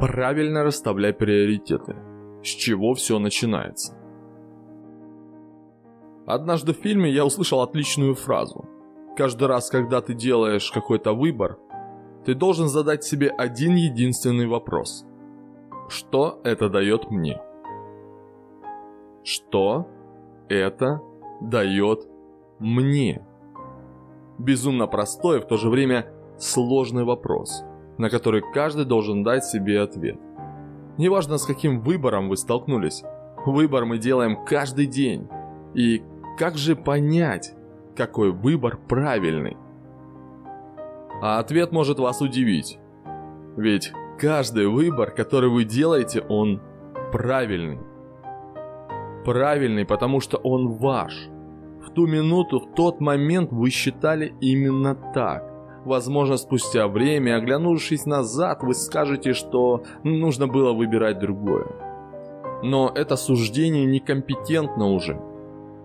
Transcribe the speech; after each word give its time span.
Правильно 0.00 0.62
расставляй 0.62 1.12
приоритеты. 1.12 1.96
С 2.44 2.48
чего 2.48 2.94
все 2.94 3.18
начинается? 3.18 3.96
Однажды 6.24 6.72
в 6.72 6.76
фильме 6.76 7.10
я 7.10 7.24
услышал 7.24 7.62
отличную 7.62 8.14
фразу. 8.14 8.64
Каждый 9.16 9.48
раз, 9.48 9.70
когда 9.70 10.00
ты 10.00 10.14
делаешь 10.14 10.70
какой-то 10.70 11.14
выбор, 11.14 11.58
ты 12.24 12.34
должен 12.34 12.68
задать 12.68 13.02
себе 13.02 13.28
один 13.28 13.74
единственный 13.74 14.46
вопрос. 14.46 15.04
Что 15.88 16.40
это 16.44 16.68
дает 16.68 17.10
мне? 17.10 17.40
Что 19.24 19.88
это 20.48 21.00
дает 21.40 22.06
мне? 22.60 23.26
Безумно 24.38 24.86
простой 24.86 25.38
и 25.38 25.40
в 25.40 25.46
то 25.46 25.56
же 25.56 25.70
время 25.70 26.06
сложный 26.38 27.02
вопрос, 27.04 27.64
на 27.98 28.08
который 28.10 28.42
каждый 28.54 28.84
должен 28.84 29.22
дать 29.22 29.44
себе 29.44 29.80
ответ. 29.80 30.18
Неважно, 30.96 31.38
с 31.38 31.44
каким 31.44 31.80
выбором 31.80 32.28
вы 32.28 32.36
столкнулись, 32.36 33.02
выбор 33.44 33.84
мы 33.84 33.98
делаем 33.98 34.44
каждый 34.44 34.86
день. 34.86 35.28
И 35.74 36.02
как 36.38 36.56
же 36.56 36.74
понять, 36.76 37.54
какой 37.96 38.32
выбор 38.32 38.78
правильный? 38.88 39.56
А 41.20 41.38
ответ 41.40 41.72
может 41.72 41.98
вас 41.98 42.20
удивить. 42.20 42.78
Ведь 43.56 43.92
каждый 44.18 44.68
выбор, 44.68 45.10
который 45.10 45.50
вы 45.50 45.64
делаете, 45.64 46.20
он 46.28 46.60
правильный. 47.12 47.78
Правильный, 49.24 49.84
потому 49.84 50.20
что 50.20 50.36
он 50.38 50.68
ваш. 50.78 51.28
В 51.84 51.90
ту 51.90 52.06
минуту, 52.06 52.60
в 52.60 52.74
тот 52.74 53.00
момент 53.00 53.52
вы 53.52 53.70
считали 53.70 54.34
именно 54.40 54.94
так. 54.94 55.47
Возможно, 55.88 56.36
спустя 56.36 56.86
время, 56.86 57.36
оглянувшись 57.36 58.04
назад, 58.04 58.62
вы 58.62 58.74
скажете, 58.74 59.32
что 59.32 59.84
нужно 60.04 60.46
было 60.46 60.74
выбирать 60.74 61.18
другое. 61.18 61.66
Но 62.62 62.92
это 62.94 63.16
суждение 63.16 63.86
некомпетентно 63.86 64.92
уже. 64.92 65.18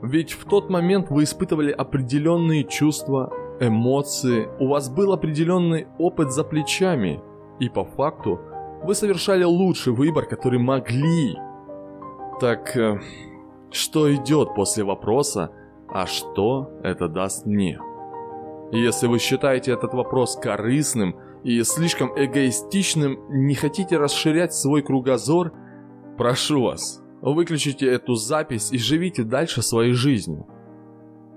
Ведь 0.02 0.34
в 0.34 0.44
тот 0.44 0.70
момент 0.70 1.10
вы 1.10 1.24
испытывали 1.24 1.72
определенные 1.72 2.66
чувства, 2.66 3.32
эмоции, 3.62 4.50
у 4.60 4.68
вас 4.68 4.90
был 4.90 5.14
определенный 5.14 5.88
опыт 5.98 6.34
за 6.34 6.44
плечами, 6.44 7.22
и 7.62 7.70
по 7.70 7.86
факту 7.86 8.42
вы 8.84 8.96
совершали 8.96 9.46
лучший 9.46 9.94
выбор, 9.94 10.26
который 10.26 10.60
могли. 10.60 11.38
Так, 12.42 12.76
э, 12.76 13.00
что 13.72 14.14
идет 14.14 14.54
после 14.54 14.84
вопроса, 14.84 15.52
а 15.88 16.08
что 16.08 16.72
это 16.84 17.08
даст 17.08 17.46
мне? 17.46 17.80
Если 18.76 19.08
вы 19.08 19.20
считаете 19.20 19.72
этот 19.72 19.94
вопрос 19.94 20.36
корыстным 20.36 21.16
и 21.44 21.64
слишком 21.64 22.12
эгоистичным, 22.16 23.20
не 23.30 23.56
хотите 23.56 23.98
расширять 23.98 24.54
свой 24.54 24.82
кругозор, 24.82 25.54
прошу 26.18 26.64
вас, 26.64 27.04
Выключите 27.24 27.88
эту 27.88 28.16
запись 28.16 28.74
и 28.74 28.78
живите 28.78 29.24
дальше 29.24 29.62
своей 29.62 29.94
жизнью. 29.94 30.46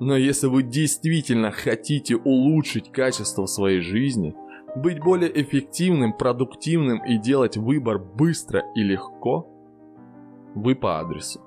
Но 0.00 0.16
если 0.16 0.48
вы 0.48 0.64
действительно 0.64 1.52
хотите 1.52 2.16
улучшить 2.16 2.90
качество 2.90 3.46
своей 3.46 3.78
жизни, 3.78 4.34
быть 4.74 4.98
более 4.98 5.30
эффективным, 5.40 6.12
продуктивным 6.12 7.04
и 7.04 7.18
делать 7.18 7.56
выбор 7.56 8.00
быстро 8.00 8.64
и 8.74 8.82
легко, 8.82 9.48
вы 10.56 10.74
по 10.74 10.98
адресу. 10.98 11.40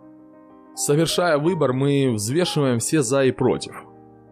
Совершая 0.73 1.37
выбор, 1.37 1.73
мы 1.73 2.13
взвешиваем 2.13 2.79
все 2.79 3.01
за 3.01 3.25
и 3.25 3.31
против, 3.31 3.75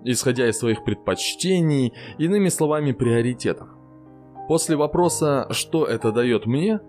исходя 0.03 0.49
из 0.49 0.57
своих 0.57 0.83
предпочтений, 0.83 1.93
иными 2.17 2.49
словами 2.49 2.91
приоритетов. 2.91 3.69
После 4.47 4.75
вопроса 4.75 5.47
«что 5.51 5.85
это 5.85 6.11
дает 6.11 6.45
мне?» 6.45 6.79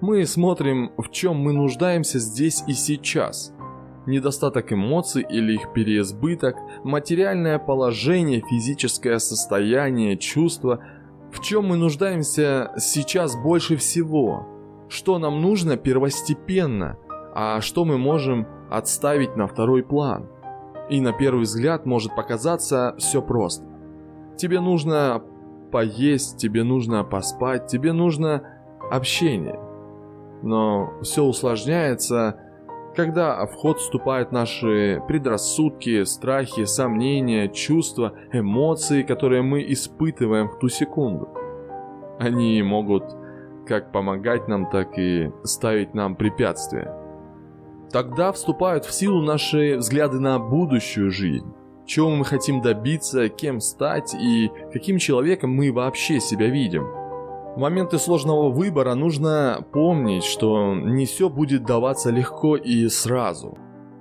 Мы 0.00 0.24
смотрим, 0.26 0.92
в 0.96 1.10
чем 1.10 1.38
мы 1.38 1.52
нуждаемся 1.52 2.20
здесь 2.20 2.62
и 2.68 2.72
сейчас. 2.72 3.52
Недостаток 4.06 4.72
эмоций 4.72 5.26
или 5.28 5.54
их 5.54 5.72
переизбыток, 5.72 6.56
материальное 6.84 7.58
положение, 7.58 8.42
физическое 8.48 9.18
состояние, 9.18 10.16
чувства. 10.16 10.80
В 11.32 11.40
чем 11.40 11.66
мы 11.66 11.76
нуждаемся 11.76 12.70
сейчас 12.78 13.34
больше 13.36 13.76
всего? 13.76 14.46
Что 14.88 15.18
нам 15.18 15.42
нужно 15.42 15.76
первостепенно, 15.76 16.96
а 17.34 17.60
что 17.60 17.84
мы 17.84 17.98
можем 17.98 18.46
отставить 18.70 19.36
на 19.36 19.48
второй 19.48 19.82
план? 19.82 20.28
И 20.90 21.00
на 21.00 21.12
первый 21.12 21.42
взгляд 21.42 21.86
может 21.86 22.14
показаться 22.14 22.94
все 22.98 23.20
просто. 23.20 23.64
Тебе 24.36 24.60
нужно 24.60 25.22
поесть, 25.70 26.38
тебе 26.38 26.64
нужно 26.64 27.04
поспать, 27.04 27.66
тебе 27.66 27.92
нужно 27.92 28.42
общение. 28.90 29.58
Но 30.42 30.92
все 31.02 31.24
усложняется, 31.24 32.40
когда 32.94 33.44
в 33.46 33.54
ход 33.54 33.78
вступают 33.78 34.32
наши 34.32 35.02
предрассудки, 35.06 36.04
страхи, 36.04 36.64
сомнения, 36.64 37.48
чувства, 37.48 38.14
эмоции, 38.32 39.02
которые 39.02 39.42
мы 39.42 39.64
испытываем 39.72 40.48
в 40.48 40.58
ту 40.58 40.68
секунду. 40.68 41.28
Они 42.18 42.62
могут 42.62 43.04
как 43.66 43.92
помогать 43.92 44.48
нам, 44.48 44.70
так 44.70 44.98
и 44.98 45.30
ставить 45.44 45.94
нам 45.94 46.16
препятствия. 46.16 46.92
Тогда 47.90 48.32
вступают 48.32 48.84
в 48.84 48.92
силу 48.92 49.22
наши 49.22 49.76
взгляды 49.76 50.20
на 50.20 50.38
будущую 50.38 51.10
жизнь, 51.10 51.52
чего 51.86 52.10
мы 52.10 52.24
хотим 52.24 52.60
добиться, 52.60 53.28
кем 53.28 53.60
стать 53.60 54.14
и 54.14 54.50
каким 54.72 54.98
человеком 54.98 55.50
мы 55.50 55.72
вообще 55.72 56.20
себя 56.20 56.48
видим– 56.48 56.86
в 57.58 57.60
моменты 57.60 57.98
сложного 57.98 58.50
выбора 58.50 58.94
нужно 58.94 59.66
помнить, 59.72 60.22
что 60.22 60.76
не 60.76 61.06
все 61.06 61.28
будет 61.28 61.64
даваться 61.64 62.10
легко 62.10 62.54
и 62.54 62.86
сразу. 62.86 63.58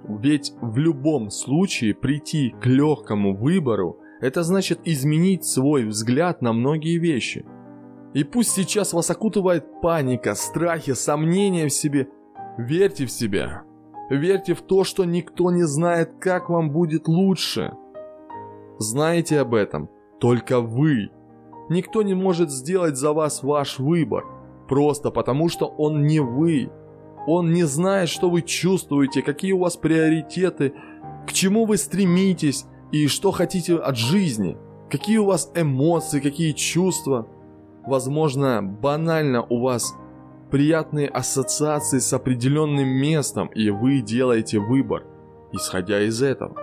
Ведь 0.07 0.53
в 0.61 0.77
любом 0.77 1.31
случае 1.31 1.95
прийти 1.95 2.53
к 2.61 2.67
легкому 2.67 3.35
выбору– 3.35 3.97
это 4.21 4.43
значит 4.43 4.81
изменить 4.85 5.43
свой 5.43 5.85
взгляд 5.85 6.43
на 6.43 6.53
многие 6.53 6.99
вещи. 6.99 7.47
И 8.13 8.23
пусть 8.23 8.51
сейчас 8.51 8.93
вас 8.93 9.09
окутывает 9.09 9.81
паника, 9.81 10.35
страхи, 10.35 10.93
сомнения 10.93 11.65
в 11.65 11.73
себе, 11.73 12.09
верьте 12.59 13.07
в 13.07 13.11
себя. 13.11 13.63
Верьте 14.09 14.53
в 14.53 14.61
то, 14.61 14.83
что 14.83 15.05
никто 15.05 15.51
не 15.51 15.63
знает, 15.63 16.13
как 16.19 16.49
вам 16.49 16.71
будет 16.71 17.07
лучше. 17.07 17.73
Знаете 18.79 19.39
об 19.39 19.53
этом 19.53 19.89
только 20.19 20.61
вы– 20.61 21.09
Никто 21.69 22.01
не 22.01 22.13
может 22.13 22.49
сделать 22.49 22.95
за 22.95 23.11
вас 23.11 23.43
ваш 23.43 23.79
выбор, 23.79 24.25
просто 24.69 25.11
потому 25.11 25.49
что 25.49 25.65
он 25.65 26.05
не 26.05 26.19
вы. 26.19 26.71
Он 27.27 27.51
не 27.51 27.63
знает, 27.63 28.07
что 28.07 28.29
вы 28.29 28.41
чувствуете, 28.41 29.21
какие 29.21 29.51
у 29.51 29.59
вас 29.59 29.75
приоритеты, 29.75 30.73
к 31.27 31.33
чему 31.33 31.65
вы 31.65 31.75
стремитесь 31.75 32.65
и 32.93 33.07
что 33.07 33.31
хотите 33.31 33.75
от 33.75 33.97
жизни, 33.97 34.57
какие 34.89 35.17
у 35.17 35.25
вас 35.25 35.51
эмоции, 35.55 36.21
какие 36.21 36.53
чувства. 36.53 37.27
Возможно, 37.85 38.61
банально 38.63 39.43
у 39.43 39.59
вас 39.59 39.93
приятные 40.49 41.07
ассоциации 41.07 41.99
с 41.99 42.13
определенным 42.13 42.87
местом, 42.87 43.47
и 43.47 43.69
вы 43.69 44.01
делаете 44.01 44.59
выбор, 44.59 45.03
исходя 45.51 46.01
из 46.01 46.21
этого. 46.21 46.55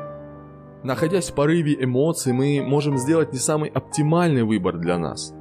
Находясь 0.83 1.31
в 1.31 1.34
порыве 1.34 1.83
эмоций, 1.83 2.33
мы 2.33 2.62
можем 2.62 2.99
сделать 2.99 3.33
не 3.33 3.39
самый 3.39 3.71
оптимальный 3.71 4.43
выбор 4.43 4.77
для 4.77 4.99
нас. 4.99 5.34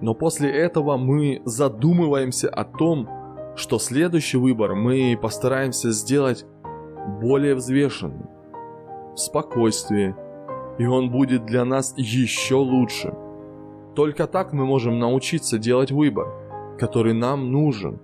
Но 0.00 0.14
после 0.14 0.50
этого 0.50 0.96
мы 0.96 1.42
задумываемся 1.44 2.48
о 2.48 2.64
том, 2.64 3.08
что 3.56 3.78
следующий 3.78 4.36
выбор 4.36 4.74
мы 4.74 5.18
постараемся 5.20 5.90
сделать 5.90 6.44
более 7.20 7.54
взвешенным, 7.54 8.28
в 9.14 9.18
спокойствии, 9.18 10.14
и 10.78 10.86
он 10.86 11.10
будет 11.10 11.46
для 11.46 11.64
нас 11.64 11.94
еще 11.96 12.56
лучше. 12.56 13.14
Только 13.94 14.26
так 14.26 14.52
мы 14.52 14.66
можем 14.66 14.98
научиться 14.98 15.58
делать 15.58 15.90
выбор, 15.90 16.28
который 16.78 17.14
нам 17.14 17.50
нужен, 17.50 18.00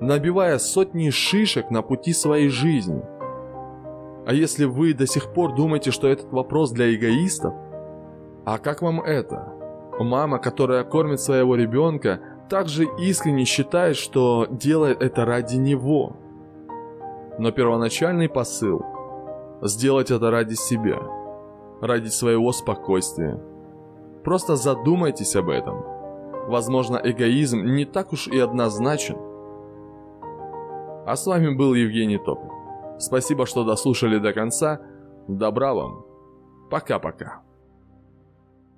набивая 0.00 0.58
сотни 0.58 1.10
шишек 1.10 1.70
на 1.70 1.82
пути 1.82 2.12
своей 2.12 2.48
жизни– 2.48 3.02
а 4.28 4.34
если 4.34 4.66
вы 4.66 4.92
до 4.92 5.06
сих 5.06 5.32
пор 5.32 5.54
думаете, 5.54 5.90
что 5.90 6.06
этот 6.06 6.30
вопрос 6.30 6.70
для 6.70 6.94
эгоистов, 6.94 7.54
а 8.44 8.58
как 8.58 8.82
вам 8.82 9.00
это? 9.00 9.54
Мама, 9.98 10.38
которая 10.38 10.84
кормит 10.84 11.18
своего 11.18 11.56
ребенка, 11.56 12.20
также 12.50 12.84
искренне 12.98 13.46
считает, 13.46 13.96
что 13.96 14.46
делает 14.50 15.00
это 15.00 15.24
ради 15.24 15.56
него. 15.56 16.14
Но 17.38 17.52
первоначальный 17.52 18.28
посыл– 18.28 18.84
сделать 19.62 20.10
это 20.10 20.30
ради 20.30 20.56
себя, 20.56 20.98
ради 21.80 22.08
своего 22.08 22.52
спокойствия. 22.52 23.40
Просто 24.24 24.56
задумайтесь 24.56 25.36
об 25.36 25.48
этом. 25.48 25.82
Возможно, 26.48 26.98
эгоизм 27.04 27.62
не 27.62 27.84
так 27.84 28.12
уж 28.14 28.26
и 28.26 28.38
однозначен. 28.38 29.16
А 31.06 31.14
с 31.14 31.26
вами 31.26 31.54
был 31.54 31.74
Евгений 31.74 32.16
Топов. 32.16 32.50
Спасибо, 32.98 33.44
что 33.44 33.64
дослушали 33.64 34.18
до 34.18 34.32
конца. 34.32 34.80
Добра 35.28 35.74
вам. 35.74 36.06
Пока-пока. 36.70 37.42